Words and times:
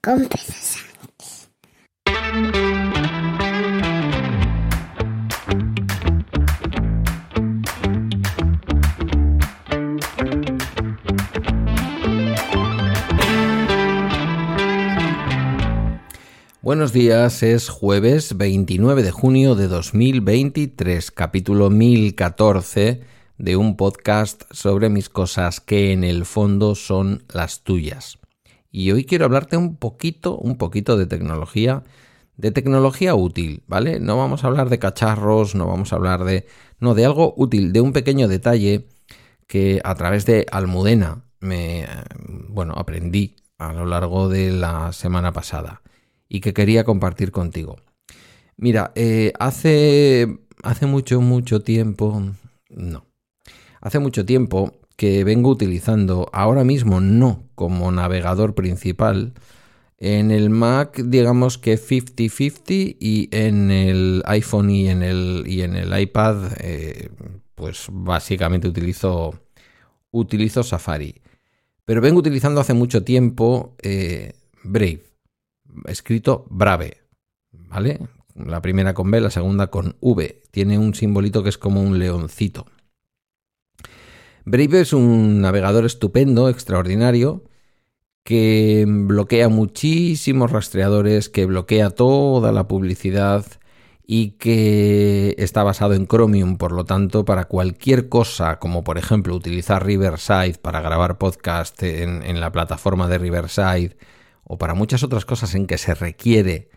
con 0.00 0.26
Buenos 16.62 16.94
días, 16.94 17.42
es 17.42 17.68
jueves 17.68 18.38
29 18.38 19.02
de 19.02 19.10
junio 19.10 19.56
de 19.56 19.68
2023, 19.68 21.10
capítulo 21.10 21.68
1014 21.68 23.02
de 23.36 23.56
un 23.56 23.76
podcast 23.76 24.44
sobre 24.50 24.88
mis 24.88 25.10
cosas 25.10 25.60
que 25.60 25.92
en 25.92 26.02
el 26.02 26.24
fondo 26.24 26.74
son 26.74 27.24
las 27.28 27.62
tuyas. 27.62 28.19
Y 28.70 28.92
hoy 28.92 29.04
quiero 29.04 29.24
hablarte 29.24 29.56
un 29.56 29.76
poquito, 29.76 30.36
un 30.36 30.56
poquito 30.56 30.96
de 30.96 31.06
tecnología, 31.06 31.82
de 32.36 32.52
tecnología 32.52 33.14
útil, 33.14 33.62
¿vale? 33.66 34.00
No 34.00 34.16
vamos 34.16 34.44
a 34.44 34.46
hablar 34.46 34.70
de 34.70 34.78
cacharros, 34.78 35.54
no 35.54 35.66
vamos 35.66 35.92
a 35.92 35.96
hablar 35.96 36.24
de... 36.24 36.46
No, 36.78 36.94
de 36.94 37.04
algo 37.04 37.34
útil, 37.36 37.72
de 37.72 37.80
un 37.80 37.92
pequeño 37.92 38.28
detalle 38.28 38.88
que 39.46 39.80
a 39.84 39.94
través 39.94 40.24
de 40.26 40.46
Almudena 40.50 41.24
me... 41.40 41.86
bueno, 42.48 42.74
aprendí 42.76 43.36
a 43.58 43.72
lo 43.72 43.84
largo 43.84 44.28
de 44.28 44.52
la 44.52 44.92
semana 44.92 45.32
pasada 45.32 45.82
y 46.28 46.40
que 46.40 46.54
quería 46.54 46.84
compartir 46.84 47.32
contigo. 47.32 47.76
Mira, 48.56 48.92
eh, 48.94 49.32
hace, 49.38 50.38
hace 50.62 50.86
mucho, 50.86 51.20
mucho 51.20 51.62
tiempo, 51.62 52.22
no, 52.68 53.04
hace 53.80 53.98
mucho 53.98 54.24
tiempo 54.24 54.80
que 55.00 55.24
vengo 55.24 55.48
utilizando, 55.48 56.28
ahora 56.30 56.62
mismo 56.62 57.00
no 57.00 57.44
como 57.54 57.90
navegador 57.90 58.54
principal, 58.54 59.32
en 59.96 60.30
el 60.30 60.50
Mac 60.50 61.00
digamos 61.02 61.56
que 61.56 61.78
50-50 61.78 62.98
y 63.00 63.30
en 63.32 63.70
el 63.70 64.22
iPhone 64.26 64.68
y 64.68 64.90
en 64.90 65.02
el, 65.02 65.44
y 65.46 65.62
en 65.62 65.74
el 65.74 65.98
iPad 65.98 66.52
eh, 66.58 67.08
pues 67.54 67.86
básicamente 67.90 68.68
utilizo, 68.68 69.40
utilizo 70.10 70.62
Safari. 70.62 71.14
Pero 71.86 72.02
vengo 72.02 72.18
utilizando 72.18 72.60
hace 72.60 72.74
mucho 72.74 73.02
tiempo 73.02 73.76
eh, 73.82 74.34
Brave 74.64 75.00
escrito 75.86 76.44
Brave, 76.50 76.98
¿vale? 77.52 78.00
La 78.34 78.60
primera 78.60 78.92
con 78.92 79.10
B, 79.10 79.18
la 79.22 79.30
segunda 79.30 79.68
con 79.68 79.96
V. 80.00 80.42
Tiene 80.50 80.76
un 80.76 80.92
simbolito 80.92 81.42
que 81.42 81.48
es 81.48 81.56
como 81.56 81.80
un 81.80 81.98
leoncito. 81.98 82.66
Brave 84.44 84.80
es 84.80 84.92
un 84.92 85.40
navegador 85.40 85.84
estupendo, 85.84 86.48
extraordinario, 86.48 87.44
que 88.24 88.84
bloquea 88.88 89.48
muchísimos 89.48 90.50
rastreadores, 90.50 91.28
que 91.28 91.46
bloquea 91.46 91.90
toda 91.90 92.52
la 92.52 92.68
publicidad 92.68 93.46
y 94.06 94.32
que 94.32 95.34
está 95.38 95.62
basado 95.62 95.94
en 95.94 96.06
Chromium, 96.06 96.56
por 96.56 96.72
lo 96.72 96.84
tanto, 96.84 97.24
para 97.24 97.44
cualquier 97.44 98.08
cosa, 98.08 98.58
como 98.58 98.82
por 98.84 98.98
ejemplo 98.98 99.34
utilizar 99.34 99.86
Riverside 99.86 100.58
para 100.60 100.80
grabar 100.80 101.18
podcast 101.18 101.82
en, 101.82 102.22
en 102.24 102.40
la 102.40 102.52
plataforma 102.52 103.08
de 103.08 103.18
Riverside, 103.18 103.96
o 104.44 104.58
para 104.58 104.74
muchas 104.74 105.04
otras 105.04 105.24
cosas 105.24 105.54
en 105.54 105.66
que 105.66 105.78
se 105.78 105.94
requiere, 105.94 106.70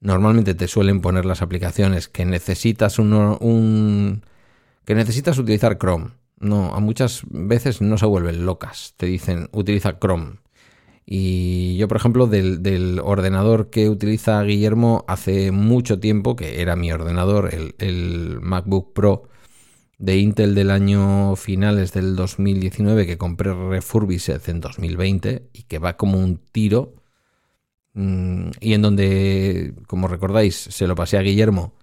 normalmente 0.00 0.54
te 0.54 0.68
suelen 0.68 1.00
poner 1.00 1.24
las 1.24 1.42
aplicaciones 1.42 2.08
que 2.08 2.24
necesitas 2.24 2.98
un, 2.98 4.22
que 4.84 4.94
necesitas 4.94 5.38
utilizar 5.38 5.78
Chrome. 5.78 6.10
No, 6.42 6.74
a 6.74 6.80
muchas 6.80 7.22
veces 7.30 7.80
no 7.80 7.96
se 7.96 8.06
vuelven 8.06 8.44
locas. 8.44 8.94
Te 8.96 9.06
dicen 9.06 9.48
utiliza 9.52 9.98
Chrome. 9.98 10.40
Y 11.06 11.76
yo, 11.78 11.88
por 11.88 11.96
ejemplo, 11.96 12.26
del, 12.26 13.00
ordenador 13.02 13.70
que 13.70 13.88
utiliza 13.88 14.42
Guillermo 14.42 15.04
hace 15.08 15.50
mucho 15.50 15.98
tiempo, 15.98 16.36
que 16.36 16.60
era 16.60 16.76
mi 16.76 16.92
ordenador, 16.92 17.54
el, 17.54 17.74
el, 17.78 18.40
MacBook 18.40 18.92
Pro 18.92 19.28
de 19.98 20.18
Intel 20.18 20.54
del 20.54 20.70
año 20.70 21.36
finales 21.36 21.92
del 21.92 22.16
2019, 22.16 23.06
que 23.06 23.18
compré 23.18 23.54
refurbished 23.54 24.48
en 24.48 24.60
2020 24.60 25.48
y 25.52 25.62
que 25.64 25.78
va 25.78 25.96
como 25.96 26.18
un 26.18 26.38
tiro, 26.52 26.94
Mm, 27.94 28.50
y 28.60 28.72
en 28.74 28.82
donde, 28.82 29.74
como 29.86 30.08
recordáis, 30.08 30.56
se 30.56 30.86
lo 30.86 30.94
pasé 30.94 31.18
a 31.18 31.22
Guillermo 31.22 31.74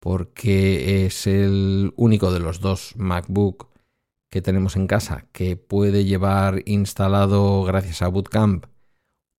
porque 0.00 1.06
es 1.06 1.26
el 1.26 1.92
único 1.96 2.32
de 2.32 2.40
los 2.40 2.60
dos 2.60 2.94
MacBook 2.96 3.68
que 4.30 4.42
tenemos 4.42 4.76
en 4.76 4.86
casa 4.86 5.26
que 5.32 5.56
puede 5.56 6.04
llevar 6.04 6.62
instalado 6.66 7.64
gracias 7.64 8.02
a 8.02 8.08
Bootcamp 8.08 8.66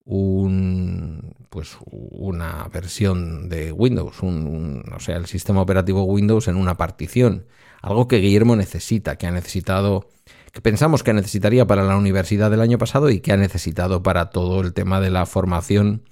un, 0.06 1.36
pues 1.50 1.78
una 1.86 2.68
versión 2.74 3.48
de 3.48 3.72
Windows, 3.72 4.24
un, 4.24 4.84
o 4.96 5.00
sea, 5.00 5.18
el 5.18 5.28
sistema 5.28 5.62
operativo 5.62 6.04
Windows 6.04 6.48
en 6.48 6.56
una 6.56 6.78
partición, 6.78 7.46
algo 7.82 8.08
que 8.08 8.18
Guillermo 8.18 8.56
necesita, 8.56 9.18
que 9.18 9.28
ha 9.28 9.32
necesitado 9.32 10.10
que 10.52 10.62
pensamos 10.62 11.04
que 11.04 11.14
necesitaría 11.14 11.68
para 11.68 11.84
la 11.84 11.96
universidad 11.96 12.50
del 12.50 12.62
año 12.62 12.80
pasado 12.80 13.12
y 13.12 13.20
que 13.20 13.32
ha 13.32 13.38
necesitado 13.38 14.02
para 14.02 14.32
todo 14.32 14.62
el 14.62 14.74
tema 14.74 15.00
de 15.00 15.12
la 15.12 15.28
formación 15.28 16.04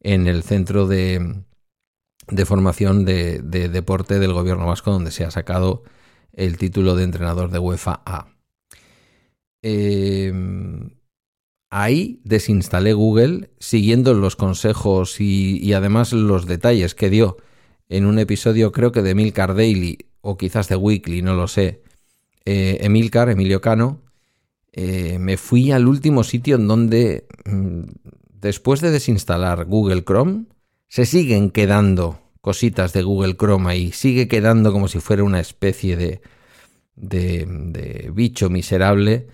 en 0.00 0.26
el 0.26 0.42
centro 0.42 0.86
de, 0.86 1.42
de 2.30 2.44
formación 2.44 3.04
de, 3.04 3.40
deporte 3.40 4.18
del 4.18 4.32
gobierno 4.32 4.66
vasco 4.66 4.90
donde 4.92 5.10
se 5.10 5.24
ha 5.24 5.30
sacado 5.30 5.84
el 6.32 6.56
título 6.56 6.96
de 6.96 7.04
entrenador 7.04 7.50
de 7.50 7.58
UEFA 7.58 8.02
A. 8.04 8.28
Em, 9.62 10.90
ahí 11.70 12.20
desinstalé 12.24 12.92
Google 12.92 13.50
siguiendo 13.58 14.14
los 14.14 14.36
consejos 14.36 15.20
y, 15.20 15.72
además 15.72 16.12
los 16.12 16.46
detalles 16.46 16.94
que 16.94 17.10
dio 17.10 17.36
en 17.88 18.06
un 18.06 18.18
episodio 18.18 18.72
creo 18.72 18.92
que 18.92 19.02
de 19.02 19.14
Milcar 19.14 19.54
Daily 19.54 19.98
o 20.20 20.36
quizás 20.36 20.68
de 20.68 20.76
Weekly, 20.76 21.22
no 21.22 21.34
lo 21.34 21.48
sé, 21.48 21.82
eh, 22.44 22.78
Emilcar, 22.80 23.28
Emilio 23.30 23.60
Cano, 23.60 24.00
eh, 24.72 25.18
me 25.18 25.36
fui 25.36 25.72
al 25.72 25.88
último 25.88 26.24
sitio 26.24 26.56
en 26.56 26.68
donde, 26.68 27.26
mm, 27.44 27.82
después 28.32 28.80
de 28.80 28.90
desinstalar 28.90 29.64
Google 29.64 30.04
Chrome, 30.04 30.44
se 30.88 31.04
siguen 31.04 31.50
quedando 31.50 32.20
cositas 32.48 32.94
de 32.94 33.02
Google 33.02 33.36
Chrome 33.36 33.70
ahí, 33.70 33.92
sigue 33.92 34.26
quedando 34.26 34.72
como 34.72 34.88
si 34.88 35.00
fuera 35.00 35.22
una 35.22 35.38
especie 35.38 35.98
de, 35.98 36.22
de, 36.96 38.10
bicho 38.14 38.48
miserable 38.48 39.26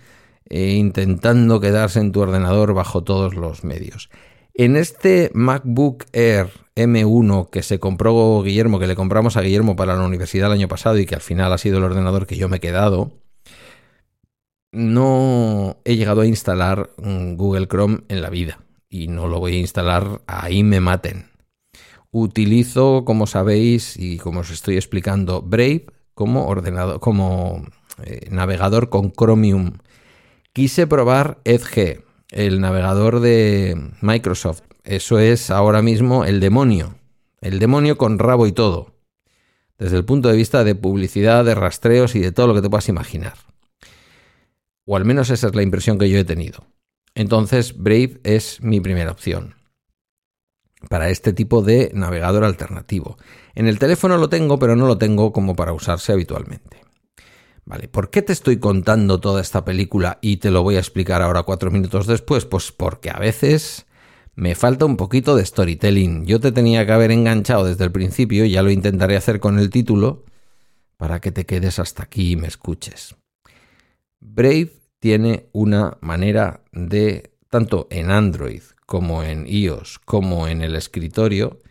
eh, 0.49 0.73
intentando 0.73 1.61
quedarse 1.61 2.01
en 2.01 2.11
tu 2.11 2.19
ordenador 2.19 2.73
bajo 2.73 3.05
todos 3.05 3.33
los 3.33 3.63
medios. 3.63 4.09
En 4.53 4.75
este 4.75 5.31
MacBook 5.33 6.03
Air 6.11 6.49
M1 6.75 7.49
que 7.49 7.63
se 7.63 7.79
compró 7.79 8.41
Guillermo, 8.43 8.79
que 8.79 8.87
le 8.87 8.97
compramos 8.97 9.37
a 9.37 9.41
Guillermo 9.41 9.77
para 9.77 9.95
la 9.95 10.03
universidad 10.03 10.47
el 10.47 10.59
año 10.59 10.67
pasado 10.67 10.99
y 10.99 11.05
que 11.05 11.15
al 11.15 11.21
final 11.21 11.53
ha 11.53 11.57
sido 11.57 11.77
el 11.77 11.85
ordenador 11.85 12.27
que 12.27 12.35
yo 12.35 12.49
me 12.49 12.57
he 12.57 12.59
quedado, 12.59 13.13
no 14.73 15.77
he 15.85 15.95
llegado 15.95 16.19
a 16.19 16.27
instalar 16.27 16.89
Google 16.97 17.67
Chrome 17.69 17.99
en 18.09 18.21
la 18.21 18.29
vida 18.29 18.59
y 18.89 19.07
no 19.07 19.29
lo 19.29 19.39
voy 19.39 19.55
a 19.55 19.59
instalar 19.59 20.19
ahí 20.27 20.63
me 20.63 20.81
maten. 20.81 21.34
Utilizo, 22.17 23.03
como 23.03 23.27
sabéis 23.27 23.97
y 23.97 24.19
como 24.19 24.39
os 24.39 24.49
estoy 24.49 24.77
explicando, 24.77 25.41
Brave 25.41 25.87
como 26.13 26.47
ordenador, 26.47 27.01
como 27.01 27.67
eh, 28.05 28.29
navegador 28.31 28.87
con 28.87 29.11
Chromium. 29.11 29.79
Quise 30.53 30.87
probar 30.87 31.39
Edge, 31.43 32.05
el 32.29 32.61
navegador 32.61 33.19
de 33.19 33.91
Microsoft, 33.99 34.61
eso 34.85 35.19
es 35.19 35.51
ahora 35.51 35.81
mismo 35.81 36.23
el 36.23 36.39
demonio. 36.39 36.95
El 37.41 37.59
demonio 37.59 37.97
con 37.97 38.17
rabo 38.17 38.47
y 38.47 38.53
todo. 38.53 38.93
Desde 39.77 39.97
el 39.97 40.05
punto 40.05 40.29
de 40.29 40.37
vista 40.37 40.63
de 40.63 40.73
publicidad, 40.73 41.43
de 41.43 41.53
rastreos 41.53 42.15
y 42.15 42.21
de 42.21 42.31
todo 42.31 42.47
lo 42.47 42.55
que 42.55 42.61
te 42.61 42.69
puedas 42.69 42.87
imaginar. 42.87 43.33
O 44.85 44.95
al 44.95 45.03
menos 45.03 45.29
esa 45.31 45.47
es 45.47 45.55
la 45.55 45.63
impresión 45.63 45.99
que 45.99 46.09
yo 46.09 46.17
he 46.17 46.23
tenido. 46.23 46.63
Entonces, 47.13 47.77
Brave 47.77 48.21
es 48.23 48.61
mi 48.61 48.79
primera 48.79 49.11
opción 49.11 49.64
para 50.89 51.09
este 51.09 51.33
tipo 51.33 51.61
de 51.61 51.91
navegador 51.93 52.43
alternativo. 52.43 53.17
En 53.53 53.67
el 53.67 53.79
teléfono 53.79 54.17
lo 54.17 54.29
tengo, 54.29 54.59
pero 54.59 54.75
no 54.75 54.87
lo 54.87 54.97
tengo 54.97 55.31
como 55.31 55.55
para 55.55 55.73
usarse 55.73 56.11
habitualmente. 56.11 56.81
Vale, 57.65 57.87
¿por 57.87 58.11
qué 58.11 58.21
te 58.21 58.33
estoy 58.33 58.57
contando 58.57 59.19
toda 59.19 59.41
esta 59.41 59.65
película 59.65 60.19
y 60.21 60.37
te 60.37 60.51
lo 60.51 60.61
voy 60.61 60.75
a 60.75 60.79
explicar 60.79 61.21
ahora 61.21 61.43
cuatro 61.43 61.71
minutos 61.71 62.05
después? 62.05 62.45
Pues 62.45 62.71
porque 62.71 63.09
a 63.09 63.17
veces 63.17 63.87
me 64.35 64.53
falta 64.53 64.85
un 64.85 64.97
poquito 64.97 65.35
de 65.35 65.45
storytelling. 65.45 66.25
Yo 66.25 66.39
te 66.39 66.51
tenía 66.51 66.85
que 66.85 66.91
haber 66.91 67.11
enganchado 67.11 67.65
desde 67.65 67.83
el 67.85 67.91
principio, 67.91 68.45
ya 68.45 68.61
lo 68.61 68.69
intentaré 68.69 69.17
hacer 69.17 69.39
con 69.39 69.57
el 69.57 69.71
título, 69.71 70.25
para 70.97 71.19
que 71.19 71.31
te 71.31 71.45
quedes 71.45 71.79
hasta 71.79 72.03
aquí 72.03 72.33
y 72.33 72.35
me 72.35 72.47
escuches. 72.47 73.15
Brave 74.19 74.71
tiene 74.99 75.49
una 75.51 75.97
manera 76.01 76.63
de, 76.71 77.31
tanto 77.49 77.87
en 77.89 78.11
Android 78.11 78.61
como 78.85 79.23
en 79.23 79.47
iOS, 79.47 79.99
como 80.05 80.47
en 80.47 80.61
el 80.61 80.75
escritorio, 80.75 81.61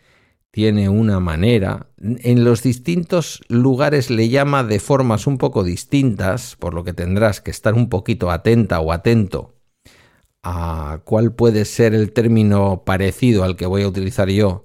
tiene 0.51 0.87
una 0.87 1.19
manera, 1.19 1.89
en 1.97 2.45
los 2.45 2.63
distintos 2.63 3.43
lugares 3.49 4.09
le 4.09 4.29
llama 4.29 4.63
de 4.63 4.79
formas 4.79 5.27
un 5.27 5.37
poco 5.37 5.63
distintas, 5.63 6.55
por 6.55 6.73
lo 6.73 6.83
que 6.83 6.93
tendrás 6.93 7.41
que 7.41 7.51
estar 7.51 7.73
un 7.73 7.89
poquito 7.89 8.31
atenta 8.31 8.79
o 8.79 8.93
atento 8.93 9.55
a 10.43 11.01
cuál 11.03 11.33
puede 11.33 11.65
ser 11.65 11.95
el 11.95 12.13
término 12.13 12.83
parecido 12.85 13.43
al 13.43 13.55
que 13.55 13.65
voy 13.65 13.81
a 13.81 13.87
utilizar 13.87 14.29
yo, 14.29 14.63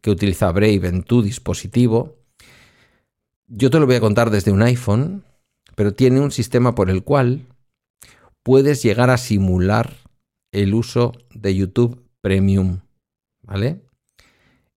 que 0.00 0.10
utiliza 0.10 0.52
Brave 0.52 0.86
en 0.86 1.02
tu 1.02 1.20
dispositivo, 1.20 2.16
yo 3.48 3.70
te 3.70 3.78
lo 3.78 3.86
voy 3.86 3.96
a 3.96 4.00
contar 4.00 4.30
desde 4.30 4.52
un 4.52 4.62
iPhone, 4.62 5.24
pero 5.74 5.92
tiene 5.92 6.20
un 6.20 6.30
sistema 6.30 6.74
por 6.74 6.90
el 6.90 7.02
cual 7.02 7.46
puedes 8.42 8.82
llegar 8.82 9.10
a 9.10 9.18
simular 9.18 9.96
el 10.56 10.74
uso 10.74 11.12
de 11.34 11.54
YouTube 11.54 12.02
Premium, 12.22 12.80
¿vale? 13.42 13.82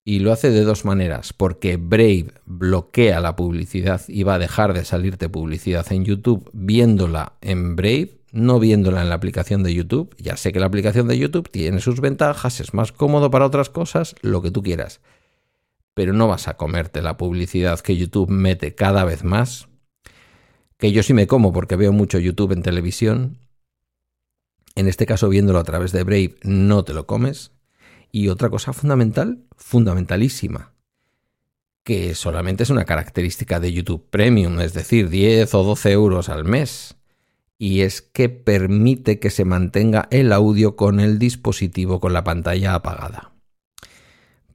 Y 0.04 0.20
lo 0.20 0.31
hace 0.31 0.50
de 0.50 0.64
dos 0.64 0.86
maneras, 0.86 1.34
porque 1.34 1.78
Brave 1.78 2.28
bloquea 2.46 3.22
la 3.22 3.36
publicidad 3.36 4.02
y 4.08 4.24
va 4.24 4.36
a 4.36 4.40
dejar 4.40 4.74
de 4.74 4.84
salirte 4.84 5.30
publicidad 5.30 5.90
en 5.92 6.04
YouTube 6.04 6.50
viéndola 6.54 7.34
en 7.42 7.76
Brave, 7.76 8.20
no 8.31 8.60
viéndola 8.60 9.02
en 9.02 9.10
la 9.10 9.16
aplicación 9.16 9.64
de 9.64 9.74
YouTube. 9.74 10.14
Ya 10.18 10.36
sé 10.36 10.52
que 10.52 10.60
la 10.60 10.66
aplicación 10.66 11.08
de 11.08 11.18
YouTube 11.18 11.50
tiene 11.50 11.80
sus 11.80 12.02
ventajas, 12.02 12.60
es 12.60 12.74
más 12.74 12.92
cómodo 12.92 13.31
para 13.31 13.46
otras 13.46 13.70
cosas, 13.70 14.16
lo 14.22 14.42
que 14.42 14.52
tú 14.52 14.62
quieras. 14.62 15.00
Pero 15.94 16.12
no 16.12 16.28
vas 16.28 16.48
a 16.48 16.58
comerte 16.58 17.02
la 17.02 17.18
publicidad 17.18 17.80
que 17.80 17.96
YouTube 17.96 18.30
mete 18.30 18.76
cada 18.76 19.06
vez 19.06 19.24
más. 19.24 19.70
Que 20.78 20.92
yo 20.92 21.04
sí 21.04 21.14
me 21.14 21.28
como 21.28 21.54
porque 21.54 21.76
veo 21.76 21.94
mucho 21.94 22.20
YouTube 22.20 22.52
en 22.52 22.64
televisión. 22.64 23.38
En 24.80 24.88
este 24.88 25.06
caso, 25.06 25.28
viéndolo 25.28 25.60
a 25.60 25.66
través 25.66 25.92
de 25.92 26.04
Brave, 26.04 26.36
no 26.42 26.86
te 26.86 26.94
lo 26.94 27.06
comes. 27.06 27.52
Y 28.14 28.30
otra 28.30 28.50
cosa 28.50 28.72
fundamental, 28.72 29.44
fundamentalísima, 29.58 30.72
que 31.84 32.16
solamente 32.16 32.64
es 32.64 32.70
una 32.70 32.86
característica 32.86 33.60
de 33.60 33.74
YouTube 33.74 34.08
Premium, 34.10 34.62
es 34.62 34.72
decir, 34.72 35.10
10 35.10 35.54
o 35.54 35.64
12 35.66 35.92
euros 35.92 36.30
al 36.30 36.46
mes, 36.46 36.96
y 37.58 37.81
es 37.81 38.02
que 38.02 38.30
permite 38.30 39.20
que 39.20 39.31
se 39.31 39.44
mantenga 39.44 40.08
el 40.12 40.31
audio 40.31 40.78
con 40.78 41.02
el 41.02 41.20
dispositivo 41.20 42.00
con 42.00 42.14
la 42.14 42.24
pantalla 42.24 42.74
apagada. 42.74 43.34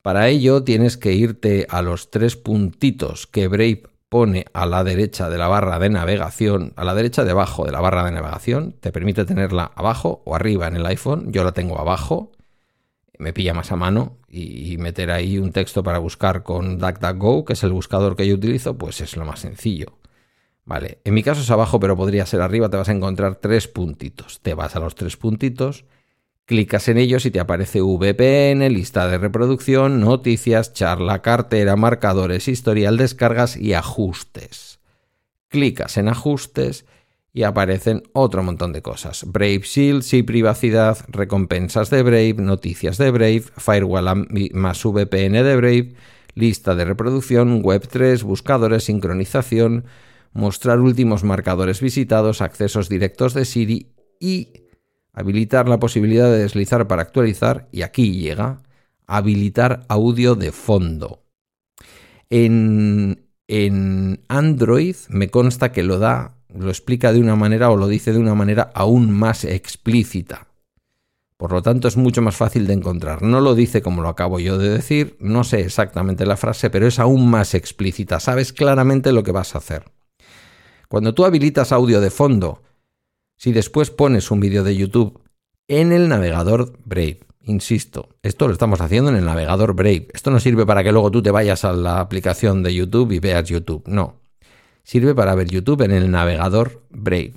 Para 0.01 0.29
ello 0.29 0.65
tienes 0.65 0.97
que 0.97 1.13
irte 1.13 1.67
a 1.69 1.83
los 1.83 2.11
tres 2.11 2.37
puntitos 2.37 3.27
que 3.27 3.47
Brave 3.47 3.83
pone 4.15 4.45
a 4.53 4.65
la 4.65 4.85
derecha 4.85 5.29
de 5.29 5.37
la 5.39 5.49
barra 5.49 5.81
de 5.81 5.91
navegación, 5.91 6.73
a 6.77 6.85
la 6.85 6.95
derecha 6.95 7.25
debajo 7.25 7.65
de 7.65 7.73
la 7.73 7.81
barra 7.81 8.05
de 8.05 8.13
navegación, 8.13 8.77
te 8.79 8.93
permite 8.93 9.25
tenerla 9.25 9.73
abajo 9.75 10.23
o 10.25 10.37
arriba 10.37 10.69
en 10.69 10.77
el 10.77 10.87
iPhone, 10.87 11.33
yo 11.33 11.43
la 11.43 11.51
tengo 11.51 11.81
abajo, 11.81 12.31
me 13.19 13.33
pilla 13.33 13.55
más 13.55 13.73
a 13.73 13.77
mano 13.77 14.19
y, 14.29 14.79
meter 14.79 15.11
ahí 15.11 15.37
un 15.39 15.51
texto 15.51 15.83
para 15.83 15.99
buscar 15.99 16.45
con 16.45 16.79
DuckDuckGo, 16.79 17.45
que 17.45 17.55
es 17.55 17.65
el 17.65 17.73
buscador 17.73 18.15
que 18.15 18.29
yo 18.29 18.37
utilizo, 18.37 18.79
pues 18.79 19.01
es 19.01 19.17
lo 19.17 19.25
más 19.25 19.41
sencillo. 19.41 19.99
Vale, 20.65 21.01
en 21.03 21.13
mi 21.13 21.25
caso 21.25 21.41
es 21.41 21.51
abajo, 21.51 21.81
pero 21.81 21.97
podría 21.97 22.25
ser 22.25 22.41
arriba, 22.41 22.69
te 22.69 22.77
vas 22.77 22.89
a 22.89 22.93
encontrar 22.93 23.35
tres 23.35 23.67
puntitos. 23.67 24.41
Te 24.43 24.55
vas 24.55 24.77
a 24.77 24.79
los 24.79 24.95
tres 24.95 25.17
puntitos, 25.17 25.87
clicas 26.47 26.89
en 26.89 26.99
ellos 26.99 27.25
y 27.27 27.31
te 27.31 27.41
aparece 27.41 27.81
VPN, 27.81 28.69
lista 28.71 29.09
de 29.09 29.19
reproducción, 29.19 30.01
noticias, 30.01 30.73
charla, 30.73 31.23
cartera, 31.23 31.77
marcadores, 31.77 32.49
historial, 32.49 32.97
descargas 32.97 33.57
y 33.57 33.73
ajustes. 33.73 34.81
Clicas 35.49 35.97
en 35.97 36.09
ajustes 36.09 36.85
y 37.33 37.43
aparecen 37.43 38.03
otro 38.13 38.43
montón 38.43 38.73
de 38.73 38.83
cosas. 38.83 39.25
Brave 39.27 39.63
Shields 39.65 40.13
y 40.15 40.23
privacidad, 40.23 40.99
recompensas 41.09 41.91
de 41.91 42.03
Brave, 42.03 42.35
noticias 42.35 42.99
de 42.99 43.11
Brave, 43.11 43.45
Firewall 43.57 44.29
más 44.53 44.85
VPN 44.85 45.43
de 45.43 45.57
Brave, 45.57 45.95
lista 46.35 46.75
de 46.75 46.85
reproducción, 46.85 47.63
Web3, 47.63 48.23
buscadores, 48.23 48.85
sincronización, 48.85 49.85
mostrar 50.33 50.81
últimos 50.81 51.25
marcadores 51.25 51.81
visitados, 51.81 52.41
accesos 52.41 52.89
directos 52.89 53.35
de 53.35 53.45
Siri 53.45 53.89
y 54.21 54.64
habilitar 55.15 55.69
la 55.69 55.79
posibilidad 55.79 56.31
de 56.31 56.39
deslizar 56.39 56.87
para 56.87 57.03
actualizar, 57.03 57.69
y 57.73 57.83
aquí 57.83 58.13
llega, 58.13 58.63
habilitar 59.07 59.85
audio 59.89 60.35
de 60.35 60.53
fondo. 60.53 61.23
En, 62.31 63.27
en 63.49 64.25
Android 64.29 64.97
me 65.09 65.29
consta 65.31 65.73
que 65.73 65.83
lo 65.83 65.99
da 65.99 66.35
lo 66.55 66.69
explica 66.69 67.13
de 67.13 67.21
una 67.21 67.37
manera 67.37 67.71
o 67.71 67.77
lo 67.77 67.89
dice 67.89 68.13
de 68.13 68.19
una 68.19 68.35
manera 68.35 68.71
aún 68.75 69.11
más 69.11 69.45
explícita. 69.45 70.47
Por 71.37 71.51
lo 71.51 71.63
tanto, 71.63 71.89
es 71.89 71.97
mucho 71.97 72.23
más 72.23 72.37
fácil 72.37 72.67
de 72.67 72.75
encontrar. 72.75 73.23
No 73.23 73.41
lo 73.41 73.57
dice 73.57 73.83
como 73.83 74.03
lo 74.03 74.09
acabo 74.09 74.39
yo 74.39 74.57
de 74.57 74.71
decir, 74.71 75.17
no 75.19 75.43
sé 75.43 75.61
exactamente 75.61 76.27
la 76.27 76.37
frase, 76.37 76.71
pero 76.71 76.87
es 76.87 77.01
aún 77.01 77.29
más 77.29 77.55
explícita. 77.55 78.21
Sabes 78.21 78.53
claramente 78.53 79.13
lo 79.13 79.25
que 79.25 79.33
vas 79.33 79.55
a 79.55 79.59
hacer. 79.59 79.85
Cuando 80.89 81.13
tú 81.13 81.25
habilitas 81.25 81.73
audio 81.73 82.01
de 82.01 82.11
fondo, 82.11 82.63
si 83.45 83.53
después 83.53 83.91
pones 83.91 84.31
un 84.31 84.41
vídeo 84.41 84.65
de 84.65 84.75
YouTube 84.75 85.21
en 85.69 85.93
el 85.93 86.09
navegador 86.09 86.79
Brave, 86.87 87.21
insisto, 87.43 88.09
esto 88.23 88.47
lo 88.47 88.55
estamos 88.55 88.81
haciendo 88.81 89.11
en 89.11 89.17
el 89.17 89.27
navegador 89.27 89.75
Brave. 89.75 90.09
Esto 90.15 90.31
no 90.31 90.41
sirve 90.41 90.65
para 90.65 90.83
que 90.83 90.93
luego 90.93 91.11
tú 91.11 91.21
te 91.21 91.31
vayas 91.31 91.63
a 91.67 91.75
la 91.75 92.01
aplicación 92.01 92.63
de 92.63 92.75
YouTube 92.75 93.13
y 93.13 93.19
veas 93.19 93.47
YouTube. 93.47 93.83
No, 93.87 94.23
sirve 94.83 95.15
para 95.15 95.35
ver 95.35 95.49
YouTube 95.51 95.83
en 95.83 95.91
el 95.91 96.11
navegador 96.11 96.87
Brave. 96.89 97.35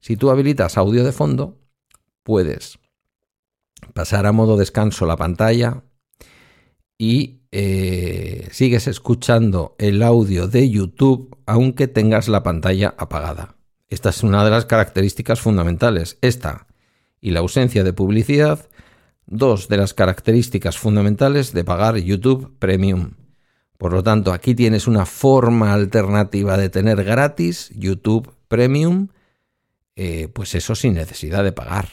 Si 0.00 0.16
tú 0.16 0.30
habilitas 0.30 0.76
audio 0.78 1.04
de 1.04 1.12
fondo, 1.12 1.60
puedes 2.24 2.80
pasar 3.92 4.26
a 4.26 4.32
modo 4.32 4.56
descanso 4.56 5.06
la 5.06 5.16
pantalla 5.16 5.84
y 6.98 7.42
eh, 7.52 8.48
sigues 8.50 8.88
escuchando 8.88 9.76
el 9.78 10.02
audio 10.02 10.48
de 10.48 10.68
YouTube 10.68 11.36
aunque 11.46 11.86
tengas 11.86 12.26
la 12.26 12.42
pantalla 12.42 12.96
apagada. 12.98 13.54
Esta 13.94 14.08
es 14.08 14.24
una 14.24 14.44
de 14.44 14.50
las 14.50 14.66
características 14.66 15.40
fundamentales. 15.40 16.18
Esta 16.20 16.66
y 17.20 17.30
la 17.30 17.38
ausencia 17.38 17.84
de 17.84 17.92
publicidad, 17.92 18.68
dos 19.24 19.68
de 19.68 19.76
las 19.76 19.94
características 19.94 20.76
fundamentales 20.76 21.52
de 21.52 21.62
pagar 21.62 21.96
YouTube 21.98 22.58
Premium. 22.58 23.12
Por 23.78 23.92
lo 23.92 24.02
tanto, 24.02 24.32
aquí 24.32 24.56
tienes 24.56 24.88
una 24.88 25.06
forma 25.06 25.72
alternativa 25.72 26.56
de 26.56 26.70
tener 26.70 27.04
gratis 27.04 27.70
YouTube 27.76 28.34
Premium, 28.48 29.10
eh, 29.94 30.26
pues 30.26 30.56
eso 30.56 30.74
sin 30.74 30.94
necesidad 30.94 31.44
de 31.44 31.52
pagar. 31.52 31.86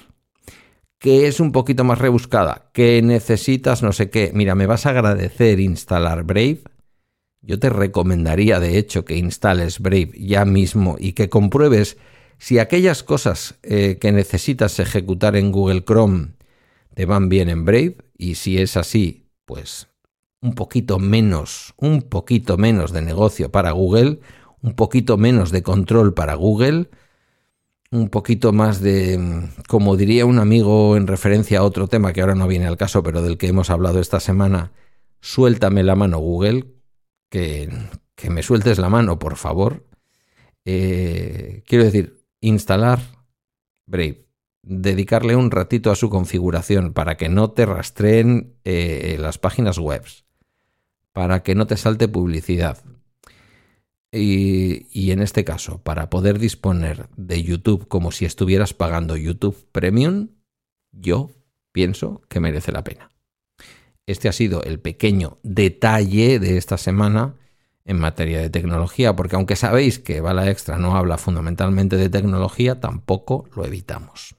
Que 0.97 1.27
es 1.27 1.39
un 1.39 1.51
poquito 1.51 1.83
más 1.83 1.99
rebuscada, 1.99 2.71
que 2.73 2.99
necesitas 3.03 3.83
no 3.83 3.91
sé 3.91 4.09
qué. 4.09 4.31
Mira, 4.33 4.55
me 4.55 4.65
vas 4.65 4.87
a 4.87 4.89
agradecer 4.89 5.59
instalar 5.59 6.23
Brave. 6.23 6.61
Yo 7.41 7.59
te 7.59 7.69
recomendaría, 7.69 8.59
de 8.59 8.77
hecho, 8.77 9.03
que 9.03 9.17
instales 9.17 9.79
Brave 9.79 10.11
ya 10.17 10.45
mismo 10.45 10.95
y 10.99 11.13
que 11.13 11.29
compruebes 11.29 11.97
si 12.37 12.59
aquellas 12.59 13.03
cosas 13.03 13.55
eh, 13.63 13.97
que 13.99 14.11
necesitas 14.11 14.79
ejecutar 14.79 15.35
en 15.35 15.51
Google 15.51 15.83
Chrome 15.83 16.29
te 16.93 17.05
van 17.05 17.29
bien 17.29 17.49
en 17.49 17.65
Brave. 17.65 17.97
Y 18.17 18.35
si 18.35 18.57
es 18.59 18.77
así, 18.77 19.27
pues 19.45 19.87
un 20.41 20.55
poquito 20.55 20.99
menos, 20.99 21.73
un 21.77 22.01
poquito 22.01 22.57
menos 22.57 22.91
de 22.91 23.01
negocio 23.01 23.51
para 23.51 23.71
Google, 23.71 24.19
un 24.61 24.73
poquito 24.73 25.17
menos 25.17 25.51
de 25.51 25.63
control 25.63 26.13
para 26.13 26.33
Google, 26.35 26.89
un 27.91 28.09
poquito 28.09 28.53
más 28.53 28.81
de, 28.81 29.49
como 29.67 29.97
diría 29.97 30.25
un 30.25 30.39
amigo 30.39 30.97
en 30.97 31.07
referencia 31.07 31.59
a 31.59 31.63
otro 31.63 31.87
tema 31.87 32.13
que 32.13 32.21
ahora 32.21 32.35
no 32.35 32.47
viene 32.47 32.65
al 32.65 32.77
caso, 32.77 33.03
pero 33.03 33.21
del 33.21 33.37
que 33.37 33.47
hemos 33.47 33.69
hablado 33.69 33.99
esta 33.99 34.19
semana, 34.19 34.71
suéltame 35.19 35.83
la 35.83 35.95
mano 35.95 36.19
Google, 36.19 36.65
que, 37.31 37.67
que 38.13 38.29
me 38.29 38.43
sueltes 38.43 38.77
la 38.77 38.89
mano, 38.89 39.17
por 39.17 39.37
favor. 39.37 39.87
Eh, 40.65 41.63
quiero 41.65 41.83
decir, 41.83 42.23
instalar 42.41 42.99
Brave, 43.87 44.27
dedicarle 44.61 45.35
un 45.35 45.49
ratito 45.49 45.89
a 45.89 45.95
su 45.95 46.09
configuración 46.09 46.93
para 46.93 47.17
que 47.17 47.29
no 47.29 47.51
te 47.51 47.65
rastreen 47.65 48.53
eh, 48.63 49.17
las 49.19 49.39
páginas 49.39 49.79
web 49.79 50.03
para 51.11 51.43
que 51.43 51.55
no 51.55 51.67
te 51.67 51.77
salte 51.77 52.07
publicidad. 52.07 52.77
Y, 54.13 55.11
en 55.11 55.21
este 55.21 55.45
caso, 55.45 55.81
para 55.81 56.09
poder 56.09 56.37
disponer 56.37 57.07
de 57.15 57.43
YouTube 57.43 57.87
como 57.87 58.11
si 58.11 58.25
estuvieras 58.25 58.73
pagando 58.73 59.15
YouTube 59.15 59.67
Premium, 59.71 60.29
yo 60.91 61.31
pienso 61.71 62.21
que 62.27 62.41
merece 62.41 62.73
la 62.73 62.83
pena. 62.83 63.09
Este 64.07 64.29
ha 64.29 64.33
sido 64.33 64.63
el 64.63 64.79
pequeño 64.79 65.37
detalle 65.43 66.39
de 66.39 66.57
esta 66.57 66.77
semana 66.77 67.35
en 67.85 67.99
materia 67.99 68.39
de 68.39 68.49
tecnología, 68.49 69.15
porque 69.15 69.35
aunque 69.35 69.55
sabéis 69.55 69.99
que 69.99 70.21
Bala 70.21 70.49
Extra 70.49 70.77
no 70.77 70.95
habla 70.95 71.17
fundamentalmente 71.17 71.97
de 71.97 72.09
tecnología, 72.09 72.79
tampoco 72.79 73.45
lo 73.55 73.65
evitamos. 73.65 74.35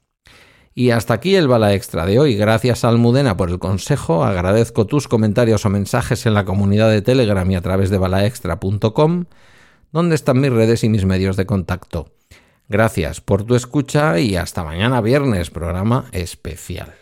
Y 0.74 0.90
hasta 0.90 1.14
aquí 1.14 1.34
el 1.34 1.48
bala 1.48 1.74
extra 1.74 2.06
de 2.06 2.18
hoy. 2.18 2.34
Gracias 2.34 2.84
Almudena 2.84 3.36
por 3.36 3.50
el 3.50 3.58
consejo. 3.58 4.24
Agradezco 4.24 4.86
tus 4.86 5.06
comentarios 5.06 5.66
o 5.66 5.70
mensajes 5.70 6.24
en 6.24 6.34
la 6.34 6.44
comunidad 6.44 6.90
de 6.90 7.02
Telegram 7.02 7.48
y 7.50 7.56
a 7.56 7.60
través 7.60 7.90
de 7.90 7.98
balaextra.com, 7.98 9.24
donde 9.92 10.14
están 10.14 10.40
mis 10.40 10.52
redes 10.52 10.82
y 10.84 10.88
mis 10.88 11.04
medios 11.04 11.36
de 11.36 11.46
contacto. 11.46 12.08
Gracias 12.68 13.20
por 13.20 13.44
tu 13.44 13.54
escucha 13.54 14.18
y 14.18 14.36
hasta 14.36 14.64
mañana 14.64 15.02
viernes, 15.02 15.50
programa 15.50 16.06
especial. 16.12 16.94